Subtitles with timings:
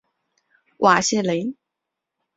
[0.77, 1.53] 瓦谢雷。